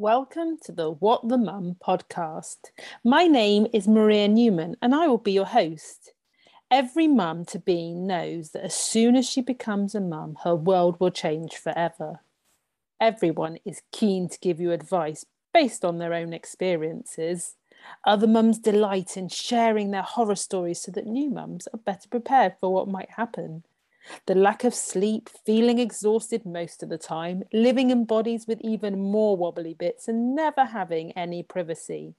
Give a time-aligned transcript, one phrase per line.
[0.00, 2.70] Welcome to the What the Mum podcast.
[3.04, 6.14] My name is Maria Newman and I will be your host.
[6.70, 10.98] Every mum to be knows that as soon as she becomes a mum, her world
[10.98, 12.20] will change forever.
[12.98, 17.56] Everyone is keen to give you advice based on their own experiences.
[18.06, 22.54] Other mums delight in sharing their horror stories so that new mums are better prepared
[22.58, 23.64] for what might happen.
[24.26, 29.00] The lack of sleep, feeling exhausted most of the time, living in bodies with even
[29.00, 32.14] more wobbly bits, and never having any privacy.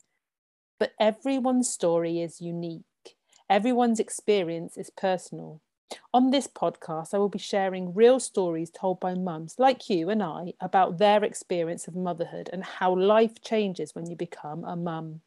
[0.80, 2.84] But everyone's story is unique.
[3.50, 5.62] Everyone's experience is personal.
[6.14, 10.24] On this podcast, I will be sharing real stories told by mums like you and
[10.24, 15.22] I about their experience of motherhood and how life changes when you become a mum.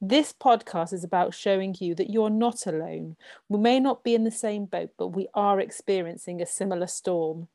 [0.00, 3.16] This podcast is about showing you that you're not alone.
[3.48, 7.48] We may not be in the same boat, but we are experiencing a similar storm.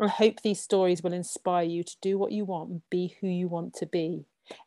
[0.00, 3.28] I hope these stories will inspire you to do what you want and be who
[3.28, 4.24] you want to be.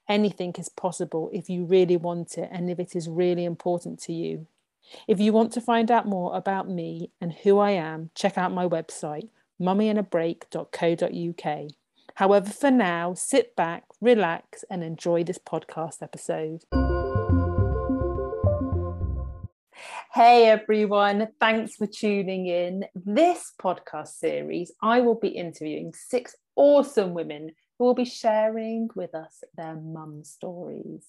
[0.07, 4.13] Anything is possible if you really want it and if it is really important to
[4.13, 4.45] you.
[5.07, 8.51] If you want to find out more about me and who I am, check out
[8.51, 11.71] my website, mummyonabreak.co.uk.
[12.15, 16.63] However, for now, sit back, relax, and enjoy this podcast episode.
[20.13, 22.85] Hey everyone, thanks for tuning in.
[22.93, 29.15] This podcast series, I will be interviewing six awesome women who will be sharing with
[29.15, 31.07] us their mum stories.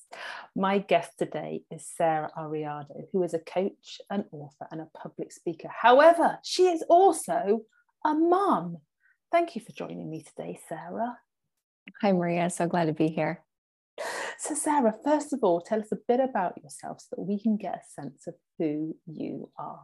[0.57, 5.33] My guest today is Sarah Ariaudo, who is a coach, an author, and a public
[5.33, 5.69] speaker.
[5.69, 7.61] However, she is also
[8.07, 8.79] a mum
[9.35, 11.19] Thank you for joining me today, Sarah.
[12.01, 12.49] Hi, Maria.
[12.51, 13.43] So glad to be here.
[14.39, 17.57] So, Sarah, first of all, tell us a bit about yourself so that we can
[17.57, 19.81] get a sense of who you are.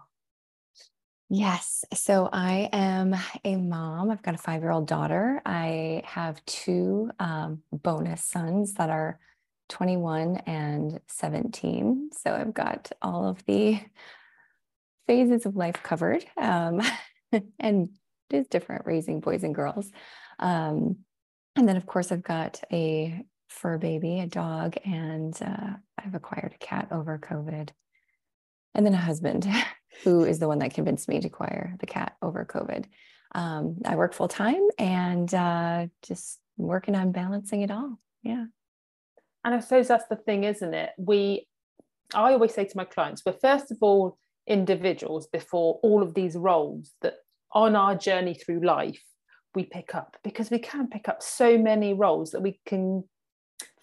[1.28, 1.84] Yes.
[1.92, 4.12] So, I am a mom.
[4.12, 5.42] I've got a five year old daughter.
[5.44, 9.18] I have two um, bonus sons that are
[9.68, 12.10] 21 and 17.
[12.12, 13.80] So, I've got all of the
[15.08, 16.24] phases of life covered.
[16.36, 16.80] Um,
[17.58, 17.88] and
[18.30, 19.90] it is different raising boys and girls.
[20.38, 20.98] Um,
[21.56, 26.54] and then, of course, I've got a fur baby, a dog, and uh, I've acquired
[26.54, 27.70] a cat over COVID.
[28.74, 29.48] And then a husband
[30.04, 32.84] who is the one that convinced me to acquire the cat over COVID.
[33.34, 37.98] Um, I work full time and uh, just working on balancing it all.
[38.22, 38.46] Yeah.
[39.44, 40.90] And I suppose that's the thing, isn't it?
[40.98, 41.46] We,
[42.14, 46.36] I always say to my clients, we're first of all individuals before all of these
[46.36, 47.14] roles that
[47.52, 49.02] on our journey through life
[49.54, 53.04] we pick up because we can pick up so many roles that we can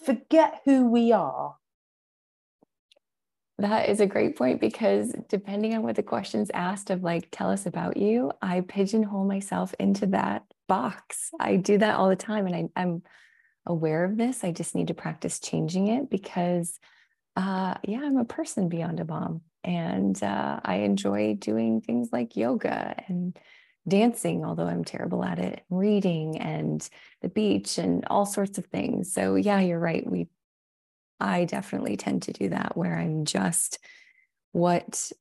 [0.06, 1.56] forget who we are.
[3.60, 7.50] That is a great point because depending on what the questions asked of like tell
[7.50, 11.32] us about you i pigeonhole myself into that box.
[11.40, 13.02] I do that all the time and I, i'm
[13.66, 14.44] aware of this.
[14.44, 16.80] I just need to practice changing it because
[17.36, 22.36] uh, yeah i'm a person beyond a mom and uh, i enjoy doing things like
[22.36, 23.38] yoga and
[23.88, 26.88] dancing, although I'm terrible at it, reading and
[27.22, 29.14] the beach and all sorts of things.
[29.14, 30.10] So yeah, you're right.
[30.10, 30.28] We
[31.20, 33.80] I definitely tend to do that where I'm just
[34.52, 35.12] what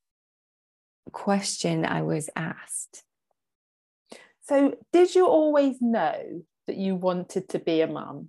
[1.13, 3.03] question I was asked.
[4.43, 8.29] So did you always know that you wanted to be a mum?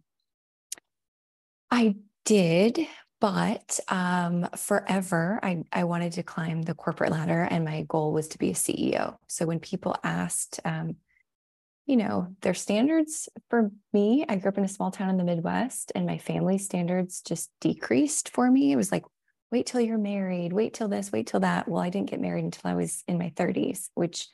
[1.70, 2.80] I did,
[3.20, 8.28] but um, forever I, I wanted to climb the corporate ladder and my goal was
[8.30, 10.98] to be a ceo so when people asked um,
[11.86, 15.24] you know their standards for me i grew up in a small town in the
[15.24, 18.72] midwest and my family standards just decreased for me.
[18.72, 19.04] It was like
[19.52, 21.68] wait till you're married wait till this wait till that.
[21.68, 24.28] Well i didn't get married until i was in my 30s which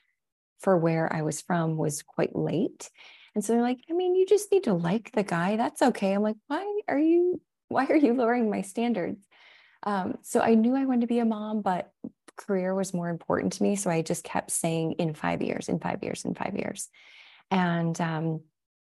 [0.59, 2.89] for where i was from was quite late.
[3.35, 6.13] And so they're like i mean you just need to like the guy that's okay.
[6.13, 7.39] I'm like why are you
[7.73, 9.25] why are you lowering my standards?
[9.83, 11.91] Um, so I knew I wanted to be a mom, but
[12.37, 13.75] career was more important to me.
[13.75, 16.89] So I just kept saying in five years, in five years, in five years.
[17.51, 18.41] And um,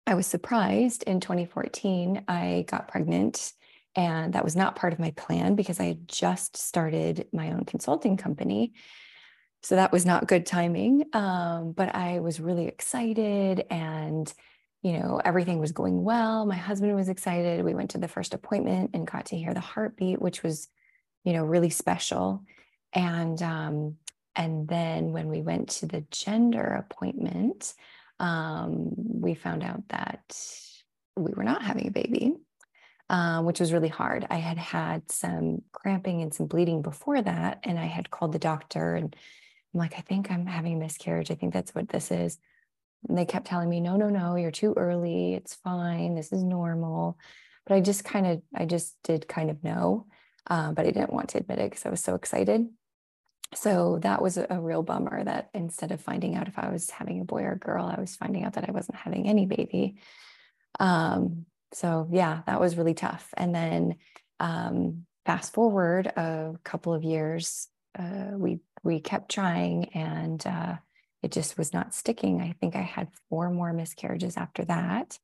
[0.07, 3.51] I was surprised in 2014, I got pregnant.
[3.95, 7.63] And that was not part of my plan because I had just started my own
[7.63, 8.73] consulting company.
[9.63, 11.05] So that was not good timing.
[11.13, 14.31] Um, but I was really excited and
[14.85, 16.45] you know, everything was going well.
[16.45, 17.65] My husband was excited.
[17.65, 20.67] We went to the first appointment and got to hear the heartbeat, which was,
[21.23, 22.43] you know, really special.
[22.93, 23.95] And um,
[24.35, 27.73] and then when we went to the gender appointment,
[28.19, 30.39] um, we found out that
[31.15, 32.35] we were not having a baby,
[33.09, 34.27] um, which was really hard.
[34.29, 38.39] I had had some cramping and some bleeding before that, and I had called the
[38.39, 39.15] doctor and
[39.73, 41.31] I'm like, I think I'm having a miscarriage.
[41.31, 42.37] I think that's what this is
[43.07, 45.33] and they kept telling me, no, no, no, you're too early.
[45.33, 46.15] It's fine.
[46.15, 47.17] This is normal.
[47.65, 50.07] But I just kind of, I just did kind of know,
[50.47, 52.67] uh, but I didn't want to admit it because I was so excited.
[53.53, 57.21] So that was a, real bummer that instead of finding out if I was having
[57.21, 59.97] a boy or a girl, I was finding out that I wasn't having any baby.
[60.79, 63.29] Um, so yeah, that was really tough.
[63.37, 63.95] And then
[64.39, 67.67] um, fast forward a couple of years,
[67.97, 70.75] uh, we we kept trying, and uh,
[71.25, 72.39] it just was not sticking.
[72.39, 75.17] I think I had four more miscarriages after that.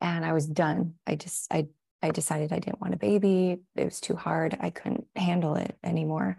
[0.00, 0.94] And I was done.
[1.08, 1.66] I just, I,
[2.00, 3.58] I decided I didn't want a baby.
[3.74, 4.56] It was too hard.
[4.60, 6.38] I couldn't handle it anymore.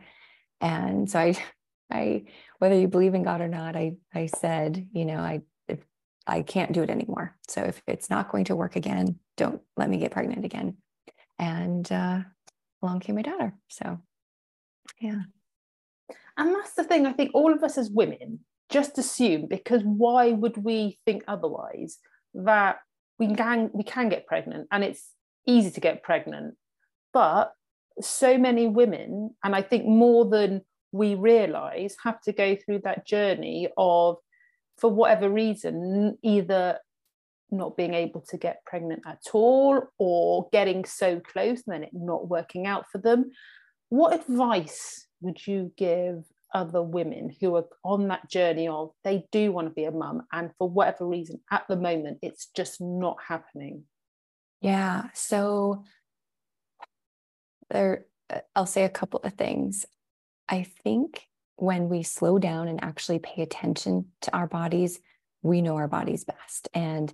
[0.61, 1.35] And so I,
[1.91, 2.23] I,
[2.59, 5.79] whether you believe in God or not, I, I said, you know, I, if,
[6.25, 7.35] I can't do it anymore.
[7.49, 10.77] So if it's not going to work again, don't let me get pregnant again.
[11.37, 12.21] And uh,
[12.81, 13.55] along came my daughter.
[13.67, 13.99] So,
[15.01, 15.23] yeah.
[16.37, 17.05] And that's the thing.
[17.05, 18.39] I think all of us as women,
[18.69, 21.97] just assume because why would we think otherwise
[22.33, 22.77] that
[23.19, 25.11] we can we can get pregnant and it's
[25.47, 26.55] easy to get pregnant.
[27.13, 27.53] But
[28.01, 33.05] so many women and i think more than we realize have to go through that
[33.05, 34.17] journey of
[34.77, 36.77] for whatever reason either
[37.51, 41.89] not being able to get pregnant at all or getting so close and then it
[41.93, 43.31] not working out for them.
[43.89, 46.23] What advice would you give
[46.55, 50.23] other women who are on that journey of they do want to be a mum
[50.31, 53.83] and for whatever reason at the moment it's just not happening.
[54.61, 55.83] Yeah so
[57.69, 59.85] there uh, i'll say a couple of things.
[60.47, 64.99] I think when we slow down and actually pay attention to our bodies
[65.41, 66.69] we know our bodies best.
[66.73, 67.13] And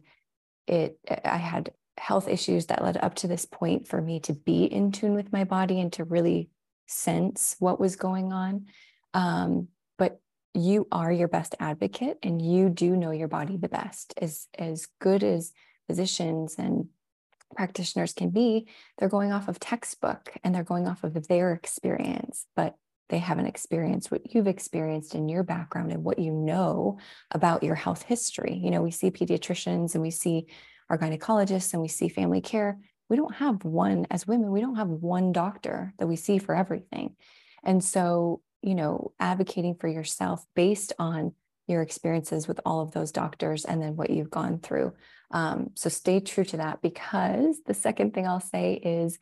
[0.67, 4.65] it i had health issues that led up to this point for me to be
[4.65, 6.49] in tune with my body and to really
[6.87, 8.65] sense what was going on
[9.13, 9.67] um,
[9.97, 10.19] but
[10.53, 14.13] you are your best advocate and you do know your body the best.
[14.21, 15.53] As, as good as
[15.87, 16.87] physicians and
[17.55, 18.67] practitioners can be,
[18.97, 22.75] they're going off of textbook and they're going off of their experience, but
[23.09, 26.97] they haven't experienced what you've experienced in your background and what you know
[27.31, 28.59] about your health history.
[28.63, 30.47] You know, we see pediatricians and we see
[30.89, 32.79] our gynecologists and we see family care.
[33.09, 36.55] We don't have one, as women, we don't have one doctor that we see for
[36.55, 37.15] everything.
[37.63, 41.33] And so you know, advocating for yourself based on
[41.67, 44.93] your experiences with all of those doctors and then what you've gone through.
[45.31, 49.17] Um, so stay true to that because the second thing I'll say is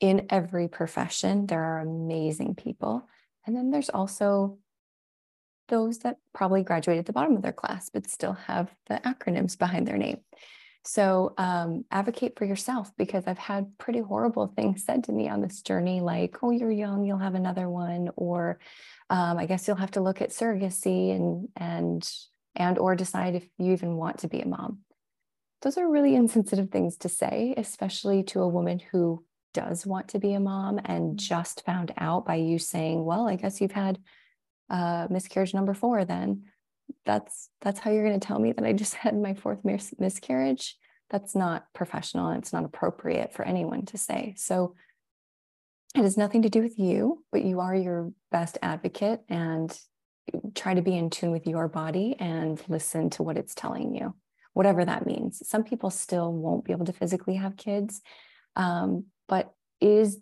[0.00, 3.08] in every profession, there are amazing people.
[3.46, 4.58] And then there's also
[5.68, 9.58] those that probably graduated at the bottom of their class, but still have the acronyms
[9.58, 10.18] behind their name.
[10.86, 15.40] So um, advocate for yourself because I've had pretty horrible things said to me on
[15.40, 18.58] this journey, like, "Oh, you're young, you'll have another one," or
[19.08, 22.08] um, "I guess you'll have to look at surrogacy and and
[22.54, 24.80] and or decide if you even want to be a mom."
[25.62, 30.18] Those are really insensitive things to say, especially to a woman who does want to
[30.18, 31.16] be a mom and mm.
[31.16, 33.98] just found out by you saying, "Well, I guess you've had
[34.68, 36.44] uh, miscarriage number four then."
[37.04, 39.94] That's that's how you're going to tell me that I just had my fourth mis-
[39.98, 40.76] miscarriage.
[41.10, 44.34] That's not professional and it's not appropriate for anyone to say.
[44.36, 44.74] So
[45.94, 49.76] it has nothing to do with you, but you are your best advocate and
[50.54, 54.14] try to be in tune with your body and listen to what it's telling you,
[54.54, 55.46] whatever that means.
[55.46, 58.00] Some people still won't be able to physically have kids,
[58.56, 60.18] um, but is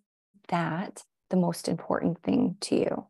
[0.48, 3.06] that the most important thing to you?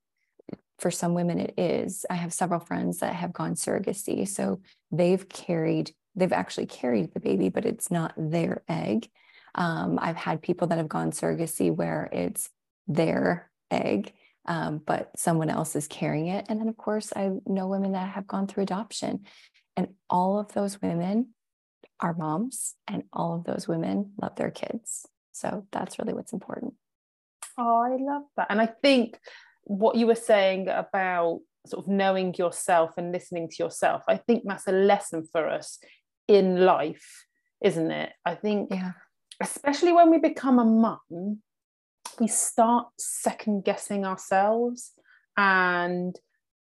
[0.82, 2.04] For some women it is.
[2.10, 4.60] I have several friends that have gone surrogacy so
[4.90, 9.08] they've carried they've actually carried the baby but it's not their egg.
[9.54, 12.50] Um, i've had people that have gone surrogacy where it's
[12.88, 14.12] their egg
[14.46, 16.46] um, but someone else is carrying it.
[16.48, 19.24] And then of course i know women that have gone through adoption.
[19.76, 21.28] And all of those women
[22.00, 25.06] are moms and all of those women love their kids.
[25.30, 26.74] So that's really what's important.
[27.56, 28.48] Oh i love that.
[28.50, 29.20] And i think
[29.64, 34.44] what you were saying about sort of knowing yourself and listening to yourself, I think
[34.44, 35.78] that's a lesson for us
[36.28, 37.24] in life,
[37.62, 38.12] isn't it?
[38.24, 38.92] I think, yeah.
[39.40, 41.42] especially when we become a mum,
[42.18, 44.92] we start second guessing ourselves.
[45.36, 46.18] And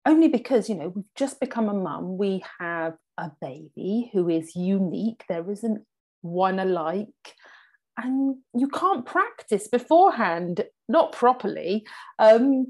[0.06, 4.56] only because, you know, we've just become a mum, we have a baby who is
[4.56, 5.24] unique.
[5.30, 5.86] There isn't
[6.22, 7.08] one alike
[7.98, 11.86] and you can't practice beforehand not properly
[12.20, 12.68] um,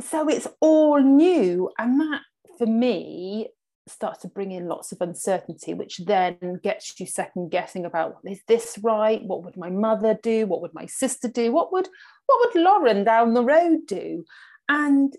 [0.00, 2.20] so it's all new and that
[2.58, 3.48] for me
[3.86, 8.32] starts to bring in lots of uncertainty which then gets you second guessing about well,
[8.32, 11.88] is this right what would my mother do what would my sister do what would
[12.26, 14.24] what would lauren down the road do
[14.68, 15.16] and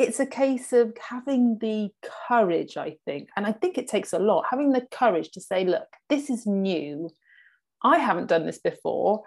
[0.00, 1.90] it's a case of having the
[2.26, 3.28] courage, I think.
[3.36, 6.46] And I think it takes a lot, having the courage to say, look, this is
[6.46, 7.10] new.
[7.82, 9.24] I haven't done this before.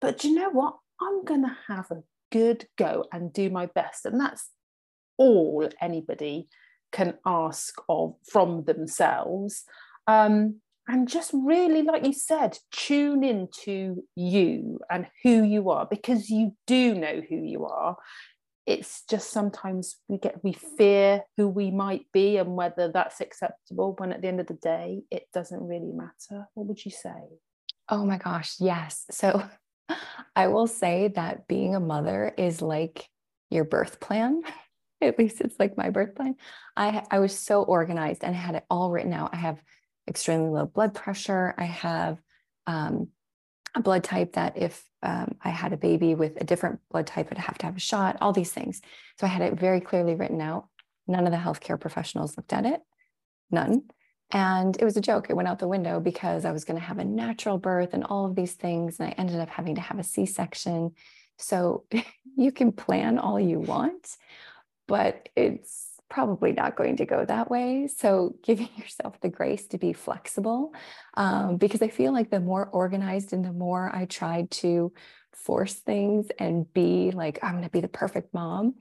[0.00, 0.76] But you know what?
[1.00, 2.04] I'm going to have a
[2.34, 4.04] good go and do my best.
[4.04, 4.50] And that's
[5.16, 6.48] all anybody
[6.90, 9.62] can ask of from themselves.
[10.08, 10.56] Um,
[10.88, 16.56] and just really, like you said, tune into you and who you are because you
[16.66, 17.96] do know who you are.
[18.66, 23.94] It's just sometimes we get we fear who we might be and whether that's acceptable.
[23.98, 26.48] When at the end of the day, it doesn't really matter.
[26.54, 27.22] What would you say?
[27.88, 29.04] Oh my gosh, yes.
[29.10, 29.42] So
[30.36, 33.08] I will say that being a mother is like
[33.50, 34.42] your birth plan.
[35.00, 36.36] At least it's like my birth plan.
[36.76, 39.34] I I was so organized and I had it all written out.
[39.34, 39.62] I have
[40.08, 41.54] extremely low blood pressure.
[41.58, 42.20] I have
[42.66, 43.08] um,
[43.74, 47.28] a blood type that if um, I had a baby with a different blood type,
[47.30, 48.16] I'd have to have a shot.
[48.20, 48.80] All these things.
[49.20, 50.68] So I had it very clearly written out.
[51.06, 52.80] None of the healthcare professionals looked at it.
[53.50, 53.82] None.
[54.34, 55.30] And it was a joke.
[55.30, 58.02] It went out the window because I was going to have a natural birth and
[58.02, 58.98] all of these things.
[58.98, 60.90] And I ended up having to have a C section.
[61.38, 61.84] So
[62.36, 64.16] you can plan all you want,
[64.88, 67.86] but it's probably not going to go that way.
[67.86, 70.74] So giving yourself the grace to be flexible,
[71.16, 74.92] um, because I feel like the more organized and the more I tried to
[75.32, 78.74] force things and be like, I'm going to be the perfect mom,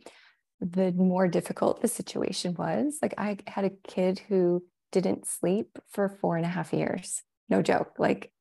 [0.60, 2.98] the more difficult the situation was.
[3.03, 7.21] Like I had a kid who didn't sleep for four and a half years.
[7.50, 7.93] No joke.
[7.97, 8.31] Like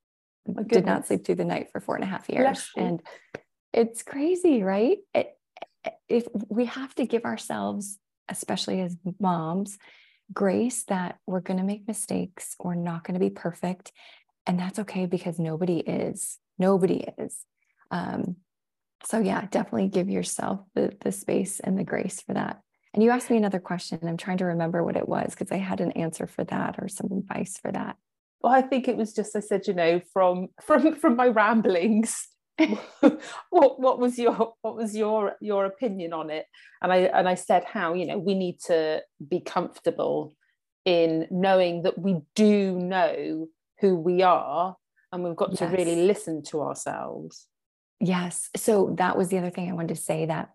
[0.67, 2.71] did not sleep through the night for four and a half years.
[2.77, 3.03] And
[3.73, 4.99] it's crazy, right?
[5.15, 5.31] It,
[6.09, 9.79] if we have to give ourselves, especially as moms,
[10.33, 13.93] grace that we're going to make mistakes, we're not going to be perfect.
[14.47, 16.39] And that's okay because nobody is.
[16.59, 17.45] Nobody is.
[17.91, 18.37] Um,
[19.05, 22.61] so yeah, definitely give yourself the, the space and the grace for that.
[22.95, 24.01] And you asked me another question.
[24.03, 26.89] I'm trying to remember what it was because I had an answer for that or
[26.89, 27.97] some advice for that.
[28.43, 32.29] Well, I think it was just I said, you know, from from from my ramblings,
[33.51, 36.47] what what was your what was your your opinion on it?
[36.83, 40.35] And I and I said how, you know, we need to be comfortable
[40.85, 43.49] in knowing that we do know
[43.81, 44.77] who we are
[45.13, 45.59] and we've got yes.
[45.61, 47.47] to really listen to ourselves.
[48.01, 48.51] Yes.
[48.57, 50.51] So that was the other thing I wanted to say that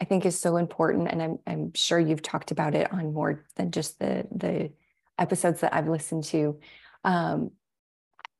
[0.00, 1.08] I think is so important.
[1.08, 4.72] And I'm, I'm sure you've talked about it on more than just the, the
[5.18, 6.58] episodes that I've listened to.
[7.04, 7.50] Um,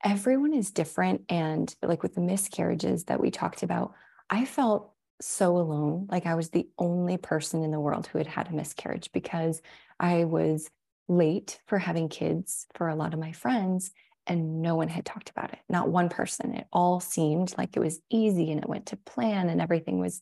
[0.04, 1.22] everyone is different.
[1.28, 3.94] And like with the miscarriages that we talked about,
[4.30, 6.06] I felt so alone.
[6.10, 9.60] Like I was the only person in the world who had had a miscarriage because
[9.98, 10.70] I was
[11.08, 13.90] late for having kids for a lot of my friends
[14.26, 15.58] and no one had talked about it.
[15.68, 16.54] Not one person.
[16.54, 20.20] It all seemed like it was easy and it went to plan and everything was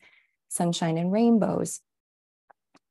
[0.49, 1.81] sunshine and rainbows.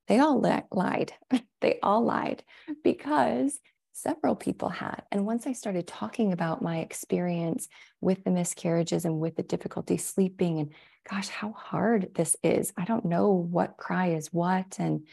[0.08, 0.40] They all
[0.72, 1.14] lied.
[1.62, 2.44] they all lied
[2.84, 3.60] because
[3.94, 5.04] several people had.
[5.12, 7.68] And once I started talking about my experience
[8.02, 10.74] with the miscarriages and with the difficulty sleeping, and
[11.10, 12.74] gosh, how hard this is.
[12.78, 15.08] I don't know what cry is what, and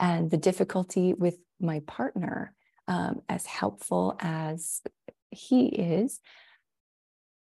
[0.00, 2.54] and the difficulty with my partner,
[2.88, 4.82] um, as helpful as
[5.30, 6.20] he is.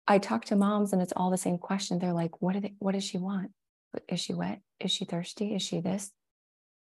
[0.07, 1.99] I talk to moms and it's all the same question.
[1.99, 3.51] They're like, what do they, what does she want?
[4.07, 4.61] Is she wet?
[4.79, 5.55] Is she thirsty?
[5.55, 6.11] Is she this?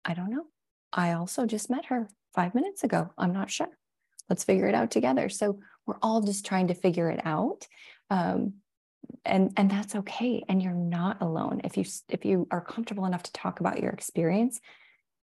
[0.05, 0.45] I don't know.
[0.91, 3.11] I also just met her five minutes ago.
[3.17, 3.69] I'm not sure.
[4.29, 5.29] Let's figure it out together.
[5.29, 7.67] So we're all just trying to figure it out.
[8.09, 8.53] Um,
[9.25, 13.23] and and that's okay and you're not alone if you if you are comfortable enough
[13.23, 14.59] to talk about your experience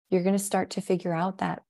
[0.09, 1.63] you're going to start to figure out that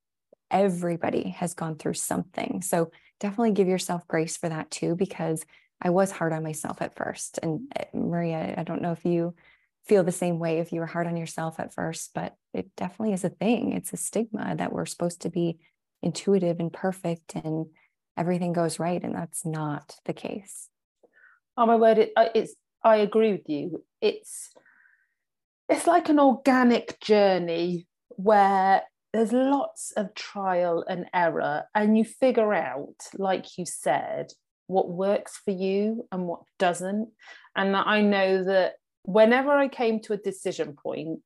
[0.50, 5.44] everybody has gone through something so definitely give yourself grace for that too because
[5.82, 9.34] i was hard on myself at first and eh, maria i don't know if you
[9.86, 13.12] feel the same way if you were hard on yourself at first, but it definitely
[13.12, 13.72] is a thing.
[13.72, 15.58] It's a stigma that we're supposed to be
[16.02, 17.66] intuitive and perfect and
[18.16, 19.02] everything goes right.
[19.02, 20.68] And that's not the case.
[21.56, 23.84] Oh my word, it, it's, I agree with you.
[24.00, 24.50] It's,
[25.68, 32.52] it's like an organic journey where there's lots of trial and error and you figure
[32.52, 34.32] out like you said
[34.66, 37.10] what works for you and what doesn't
[37.54, 38.74] and i know that
[39.04, 41.20] whenever I came to a decision point,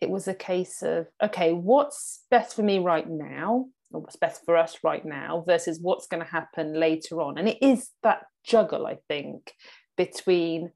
[0.00, 4.44] it was a case of, okay, what's best for me right now, or what's best
[4.44, 7.38] for us right now, versus what's going to happen later on.
[7.38, 9.52] And it is that juggle, I think,
[9.96, 10.72] between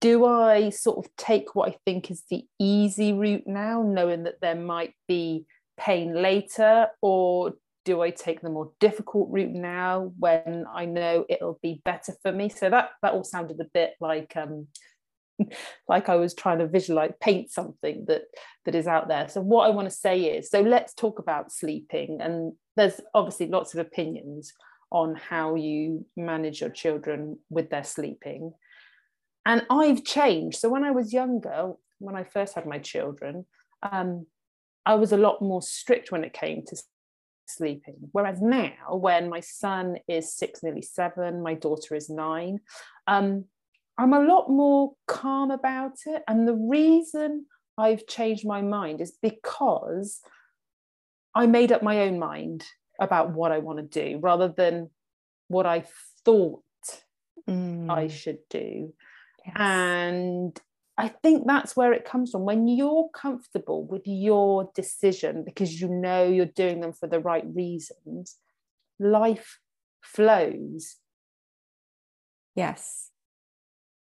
[0.00, 4.40] do I sort of take what I think is the easy route now, knowing that
[4.40, 5.46] there might be
[5.78, 11.58] pain later, or do I take the more difficult route now when I know it'll
[11.62, 12.50] be better for me?
[12.50, 14.68] So that that all sounded a bit like um,
[15.88, 18.22] like I was trying to visualize, paint something that
[18.64, 19.28] that is out there.
[19.28, 22.18] So what I want to say is, so let's talk about sleeping.
[22.20, 24.52] And there's obviously lots of opinions
[24.90, 28.52] on how you manage your children with their sleeping.
[29.44, 30.58] And I've changed.
[30.58, 33.44] So when I was younger, when I first had my children,
[33.82, 34.26] um,
[34.86, 36.76] I was a lot more strict when it came to
[37.46, 37.96] sleeping.
[38.12, 42.60] Whereas now, when my son is six, nearly seven, my daughter is nine,
[43.06, 43.44] um,
[43.96, 46.22] I'm a lot more calm about it.
[46.26, 47.46] And the reason
[47.78, 50.20] I've changed my mind is because
[51.34, 52.64] I made up my own mind
[53.00, 54.90] about what I want to do rather than
[55.48, 55.84] what I
[56.24, 56.62] thought
[57.48, 57.90] mm.
[57.90, 58.92] I should do.
[59.44, 59.56] Yes.
[59.56, 60.60] And
[60.96, 62.44] I think that's where it comes from.
[62.44, 67.44] When you're comfortable with your decision because you know you're doing them for the right
[67.52, 68.38] reasons,
[68.98, 69.58] life
[70.02, 70.96] flows.
[72.54, 73.10] Yes.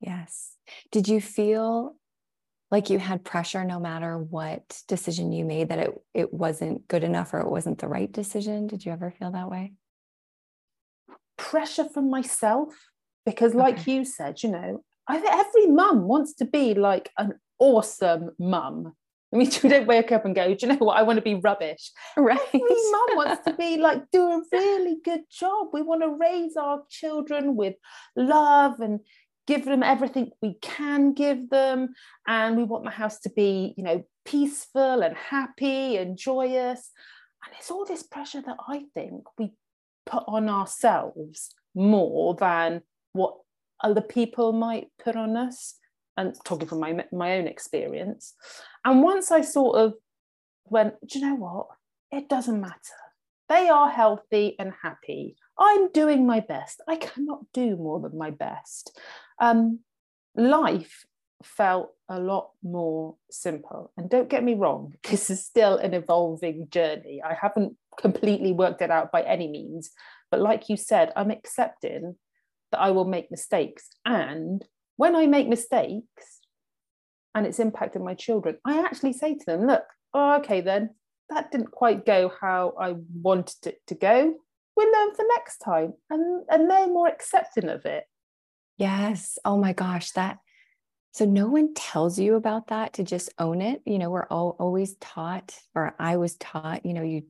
[0.03, 0.57] Yes.
[0.91, 1.97] Did you feel
[2.71, 7.05] like you had pressure no matter what decision you made that it, it wasn't good
[7.05, 8.67] enough or it wasn't the right decision?
[8.67, 9.75] Did you ever feel that way?
[11.37, 12.75] Pressure from myself.
[13.25, 13.93] Because, like okay.
[13.93, 18.95] you said, you know, I every mum wants to be like an awesome mum.
[19.33, 20.99] I mean, we don't wake up and go, do you know what?
[20.99, 21.91] I want to be rubbish.
[22.17, 22.41] Right.
[22.53, 25.69] Every mum wants to be like, do a really good job.
[25.73, 27.75] We want to raise our children with
[28.17, 29.01] love and
[29.47, 31.95] give them everything we can give them.
[32.27, 36.91] And we want the house to be, you know, peaceful and happy and joyous.
[37.45, 39.53] And it's all this pressure that I think we
[40.07, 42.83] put on ourselves more than
[43.13, 43.35] what
[43.83, 45.77] other people might put on us.
[46.17, 48.35] And talking from my my own experience.
[48.85, 49.95] And once i sort of
[50.67, 51.69] went do you know what?
[52.11, 53.01] It doesn't matter.
[53.49, 55.37] They are healthy and happy.
[55.59, 56.83] I'm doing my best.
[56.87, 58.99] I cannot do more than my best
[59.39, 59.81] um,
[60.35, 61.05] life
[61.43, 66.69] felt a lot more simple and don't get me wrong this is still an evolving
[66.71, 69.91] journey i haven't completely worked it out by any means
[70.31, 72.15] but like you said i'm accepting
[72.73, 73.91] that I will make mistakes.
[74.05, 74.65] And
[74.97, 76.41] when I make mistakes
[77.35, 80.91] and it's impacted my children, I actually say to them, look, oh, okay, then
[81.31, 84.35] that didn't quite go how I wanted it to go.
[84.75, 85.93] We'll learn for next time.
[86.11, 88.05] And, and they're more accepting of it.
[88.83, 89.39] Yes.
[89.45, 90.11] Oh my gosh.
[90.11, 90.39] That
[91.13, 93.81] so no one tells you about that to just own it.
[93.87, 97.23] You know, we're all always taught, or I was taught, you know, you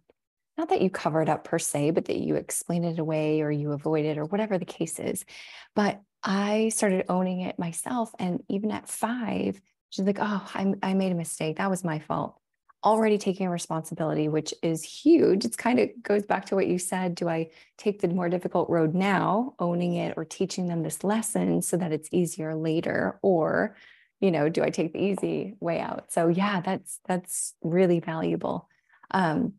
[0.57, 3.51] not that you cover it up per se, but that you explain it away or
[3.51, 5.27] you avoid it or whatever the case is.
[5.75, 8.11] But I started owning it myself.
[8.19, 9.61] And even at five,
[9.91, 11.59] she's like, oh, I, I made a mistake.
[11.59, 12.39] That was my fault.
[12.85, 15.45] Already taking responsibility, which is huge.
[15.45, 17.15] It's kind of goes back to what you said.
[17.15, 21.63] Do I take the more difficult road now, owning it or teaching them this lesson
[21.63, 23.21] so that it's easier later?
[23.23, 23.77] Or,
[24.21, 26.13] you know, do I take the easy way out?
[26.13, 28.69] So yeah, that's that's really valuable.
[29.13, 29.55] Um,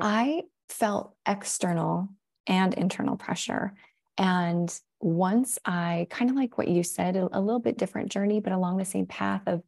[0.00, 2.08] I felt external
[2.46, 3.74] and internal pressure.
[4.16, 8.40] And once I kind of like what you said, a, a, little bit different journey,
[8.40, 9.62] but along the same path of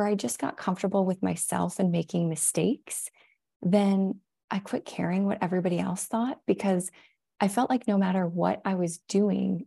[0.00, 3.10] where I just got comfortable with myself and making mistakes,
[3.60, 4.14] then
[4.50, 6.90] I quit caring what everybody else thought because
[7.38, 9.66] I felt like no matter what I was doing,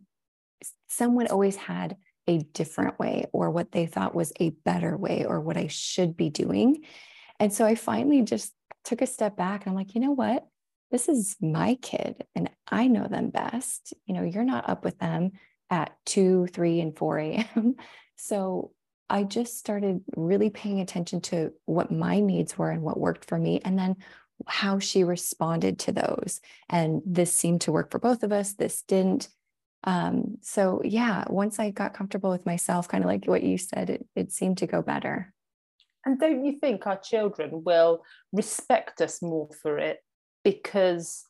[0.88, 5.40] someone always had a different way or what they thought was a better way or
[5.40, 6.82] what I should be doing.
[7.38, 10.48] And so I finally just took a step back and I'm like, you know what?
[10.90, 13.94] This is my kid and I know them best.
[14.04, 15.30] You know, you're not up with them
[15.70, 17.76] at 2, 3, and 4 a.m.
[18.16, 18.70] So
[19.10, 23.38] I just started really paying attention to what my needs were and what worked for
[23.38, 23.60] me.
[23.64, 23.96] And then
[24.46, 26.40] how she responded to those.
[26.68, 28.54] And this seemed to work for both of us.
[28.54, 29.28] This didn't.
[29.84, 33.90] Um, so yeah, once I got comfortable with myself, kind of like what you said,
[33.90, 35.32] it, it seemed to go better.
[36.06, 39.98] And don't you think our children will respect us more for it
[40.42, 41.24] because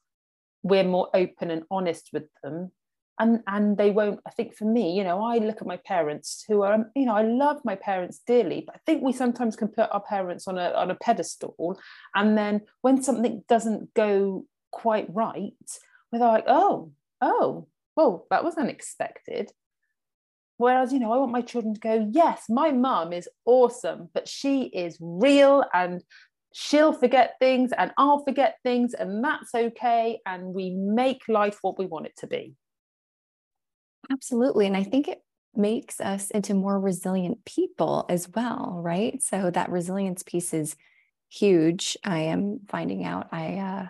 [0.63, 2.73] we're more open and honest with them?
[3.19, 6.45] And, and they won't, I think for me, you know, I look at my parents
[6.49, 9.69] who are, you know, I love my parents dearly, but I think we sometimes can
[9.69, 11.79] put our parents on a, on a pedestal.
[12.17, 15.53] And then when something doesn't go quite right,
[16.11, 19.53] we're like, oh, oh, well, that was unexpected.
[20.57, 24.29] Whereas, you know, I want my children to go, yes, my mum is awesome, but
[24.29, 26.03] she is real and
[26.53, 30.21] she'll forget things and I'll forget things, and that's okay.
[30.27, 32.55] And we make life what we want it to be.
[34.11, 34.67] Absolutely.
[34.67, 35.23] And I think it
[35.55, 39.23] makes us into more resilient people as well, right?
[39.23, 40.77] So that resilience piece is
[41.31, 41.97] huge.
[42.05, 43.87] I am finding out I, uh,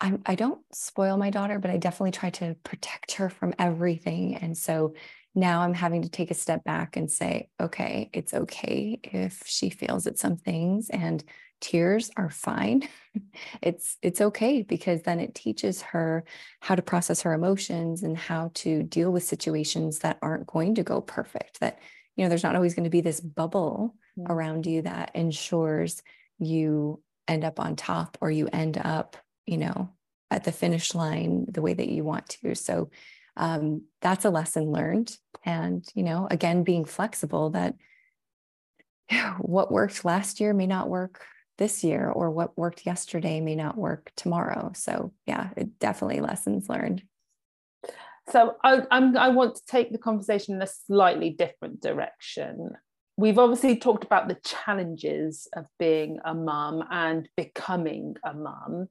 [0.00, 4.34] I, I don't spoil my daughter, but I definitely try to protect her from everything.
[4.36, 4.94] And so
[5.34, 9.68] now I'm having to take a step back and say, okay, it's okay if she
[9.70, 11.22] feels at some things and
[11.60, 12.88] tears are fine.
[13.62, 16.24] it's it's okay because then it teaches her
[16.60, 20.82] how to process her emotions and how to deal with situations that aren't going to
[20.82, 21.60] go perfect.
[21.60, 21.78] That
[22.16, 24.30] you know, there's not always going to be this bubble mm-hmm.
[24.30, 26.02] around you that ensures
[26.38, 29.90] you end up on top or you end up, you know,
[30.30, 32.54] at the finish line the way that you want to.
[32.54, 32.90] So
[33.36, 35.16] um, that's a lesson learned.
[35.44, 37.74] And, you know, again, being flexible that
[39.38, 41.24] what worked last year may not work
[41.60, 44.72] this year, or what worked yesterday may not work tomorrow.
[44.74, 47.04] So, yeah, it definitely lessons learned.
[48.30, 52.70] So, I, I'm, I want to take the conversation in a slightly different direction.
[53.16, 58.88] We've obviously talked about the challenges of being a mum and becoming a mum.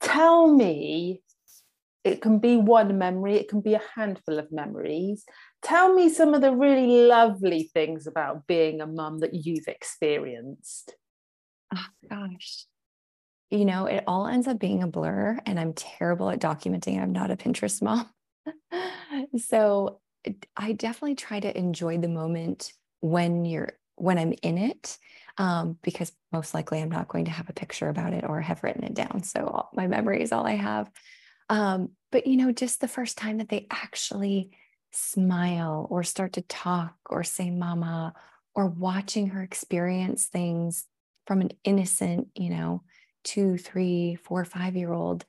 [0.00, 1.22] Tell me
[2.02, 5.24] it can be one memory, it can be a handful of memories.
[5.60, 10.94] Tell me some of the really lovely things about being a mum that you've experienced.
[11.74, 12.66] Oh, gosh.
[13.50, 17.00] You know, it all ends up being a blur, and I'm terrible at documenting.
[17.00, 18.08] I'm not a Pinterest mom.
[19.38, 20.00] so
[20.56, 24.98] I definitely try to enjoy the moment when you're when I'm in it,
[25.38, 28.62] um, because most likely I'm not going to have a picture about it or have
[28.62, 29.22] written it down.
[29.22, 30.90] So all, my memory is all I have.
[31.48, 34.50] Um, but, you know, just the first time that they actually
[34.92, 38.12] smile or start to talk or say mama
[38.54, 40.84] or watching her experience things
[41.26, 42.82] from an innocent, you know,
[43.24, 45.24] two, three, four, five year old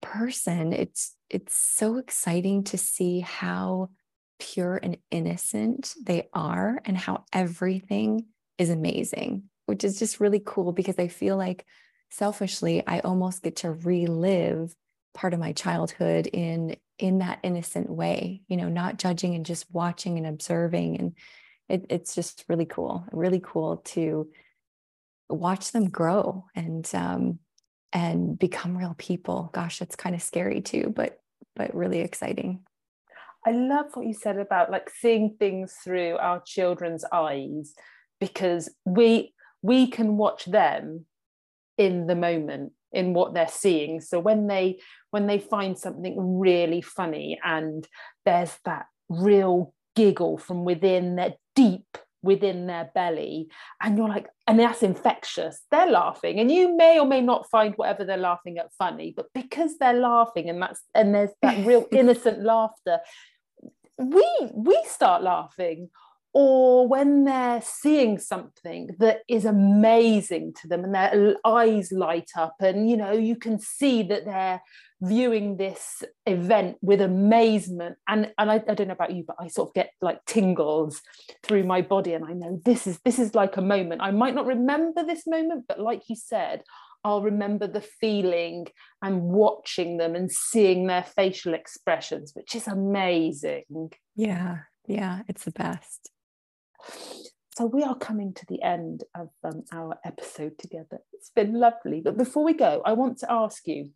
[0.00, 3.90] person, it's it's so exciting to see how
[4.38, 8.26] pure and innocent they are and how everything
[8.58, 11.64] is amazing, which is just really cool because I feel like
[12.10, 14.74] selfishly, I almost get to relive
[15.14, 19.66] part of my childhood in in that innocent way you know not judging and just
[19.70, 20.98] watching and observing.
[20.98, 21.12] And
[21.68, 24.28] it, it's just really cool really cool to
[25.32, 27.38] watch them grow and um
[27.92, 29.50] and become real people.
[29.52, 31.20] Gosh it's kind of scary too but
[31.54, 32.64] but really exciting.
[33.44, 37.74] I love what you said about like seeing things through our children's eyes
[38.20, 41.06] because we we can watch them
[41.78, 44.00] in the moment in what they're seeing.
[44.00, 47.86] So when they when they find something really funny and
[48.24, 53.48] there's that real giggle from within that deep within their belly
[53.80, 55.60] and you're like and that's infectious.
[55.70, 59.26] They're laughing and you may or may not find whatever they're laughing at funny but
[59.34, 62.98] because they're laughing and that's and there's that real innocent laughter
[63.98, 65.90] we we start laughing
[66.34, 72.56] or when they're seeing something that is amazing to them and their eyes light up
[72.60, 74.62] and you know you can see that they're
[75.02, 79.48] viewing this event with amazement and and I, I, don't know about you but I
[79.48, 81.02] sort of get like tingles
[81.42, 84.36] through my body and I know this is this is like a moment I might
[84.36, 86.62] not remember this moment but like you said
[87.02, 88.68] I'll remember the feeling
[89.02, 95.50] and watching them and seeing their facial expressions which is amazing yeah yeah it's the
[95.50, 96.12] best
[97.56, 101.00] so we are coming to the end of um, our episode together.
[101.12, 102.00] It's been lovely.
[102.00, 103.90] But before we go, I want to ask you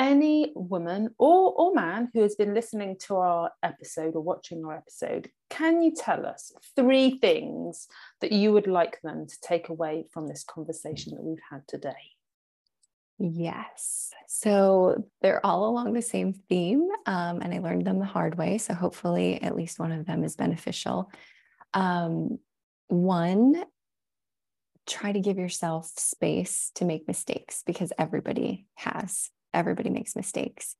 [0.00, 4.74] any woman or, or man who has been listening to our episode or watching our
[4.74, 7.86] episode, can you tell us three things
[8.22, 11.92] that you would like them to take away from this conversation that we've had today?
[13.18, 14.10] Yes.
[14.26, 18.56] So they're all along the same theme, um, and I learned them the hard way.
[18.56, 21.12] So hopefully, at least one of them is beneficial.
[21.74, 22.38] Um,
[22.88, 23.62] one,
[24.86, 30.76] try to give yourself space to make mistakes because everybody has, everybody makes mistakes.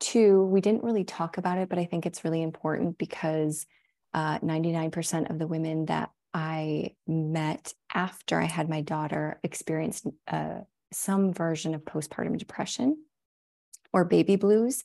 [0.00, 3.66] Two, we didn't really talk about it, but I think it's really important because
[4.12, 10.60] uh, 99% of the women that I met after I had my daughter experienced uh,
[10.92, 12.96] some version of postpartum depression
[13.92, 14.84] or baby blues.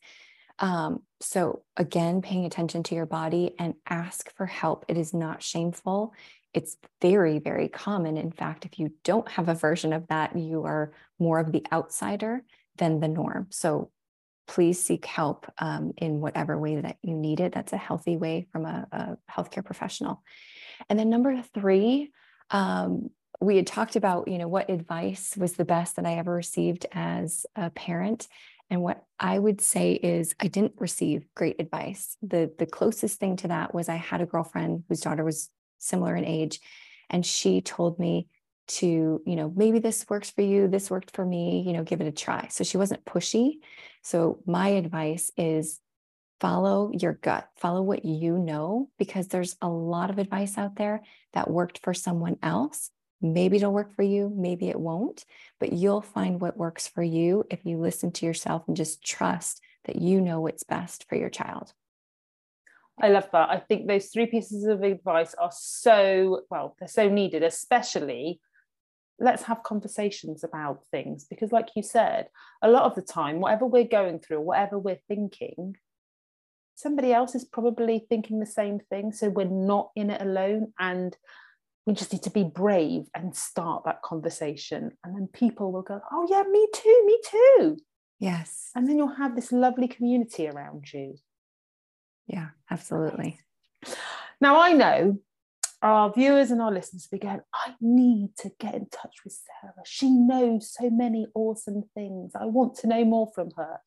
[0.60, 4.86] Um, so, again, paying attention to your body and ask for help.
[4.88, 6.14] It is not shameful.
[6.54, 8.18] It's very, very common.
[8.18, 11.66] In fact, if you don't have a version of that, you are more of the
[11.72, 12.44] outsider
[12.80, 13.48] than the norm.
[13.52, 13.92] So,
[14.48, 17.54] please seek help um, in whatever way that you need it.
[17.54, 20.24] That's a healthy way from a, a healthcare professional.
[20.90, 22.12] And then, number three,
[22.50, 26.34] um, we had talked about, you know, what advice was the best that I ever
[26.34, 28.28] received as a parent.
[28.70, 32.18] And what I would say is I didn't receive great advice.
[32.22, 36.16] The the closest thing to that was I had a girlfriend whose daughter was similar
[36.16, 36.60] in age
[37.10, 38.28] and she told me
[38.70, 42.02] to, you know, maybe this works for you, this worked for me, you know, give
[42.02, 42.48] it a try.
[42.50, 43.60] So she wasn't pushy.
[44.04, 45.80] So my advice is
[46.40, 51.02] follow your gut, follow what you know, because there's a lot of advice out there
[51.34, 52.92] that worked for someone else.
[53.22, 55.26] Maybe it'll work for you, maybe it won't,
[55.60, 59.62] but you'll find what works for you if you listen to yourself and just trust
[59.86, 61.74] that you know what's best for your child.
[63.02, 63.50] I love that.
[63.50, 68.40] I think those three pieces of advice are so, well, they're so needed, especially
[69.20, 72.28] let's have conversations about things because like you said
[72.62, 75.76] a lot of the time whatever we're going through whatever we're thinking
[76.80, 79.12] somebody else is probably thinking the same thing.
[79.12, 81.16] So we're not in it alone and
[81.86, 84.92] we just need to be brave and start that conversation.
[85.04, 87.78] And then people will go oh yeah me too me too.
[88.20, 88.72] Yes.
[88.76, 91.16] And then you'll have this lovely community around you.
[92.28, 93.40] Yeah absolutely.
[94.40, 95.20] Now i know
[95.82, 99.34] our viewers and our listeners will be going, I need to get in touch with
[99.34, 99.74] Sarah.
[99.86, 102.34] She knows so many awesome things.
[102.36, 103.80] I want to know more from her.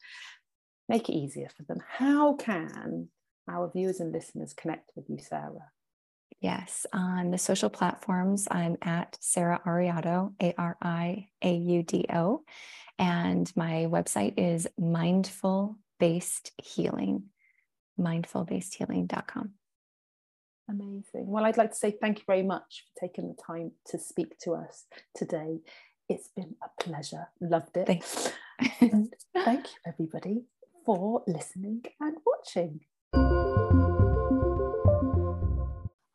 [0.89, 1.83] Make it easier for them.
[1.87, 3.09] How can
[3.49, 5.71] our viewers and listeners connect with you, Sarah?
[6.41, 12.07] Yes, on the social platforms, I'm at Sarah Ariaudo, A R I A U D
[12.13, 12.43] O.
[12.99, 17.25] And my website is mindful based healing,
[17.99, 19.53] mindfulbasedhealing.com.
[20.73, 21.27] Amazing.
[21.27, 24.39] Well, I'd like to say thank you very much for taking the time to speak
[24.41, 25.59] to us today.
[26.09, 27.29] It's been a pleasure.
[27.41, 27.87] Loved it.
[27.87, 28.33] Thanks.
[28.81, 30.45] and thank you, everybody,
[30.87, 32.81] for listening and watching.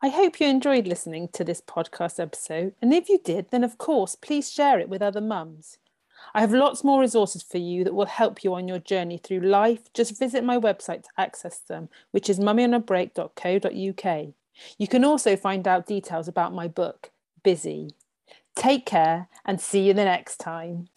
[0.01, 2.73] I hope you enjoyed listening to this podcast episode.
[2.81, 5.77] And if you did, then of course, please share it with other mums.
[6.33, 9.41] I have lots more resources for you that will help you on your journey through
[9.41, 9.93] life.
[9.93, 14.33] Just visit my website to access them, which is mummyonabreak.co.uk.
[14.77, 17.11] You can also find out details about my book,
[17.43, 17.95] Busy.
[18.55, 20.87] Take care and see you the next time.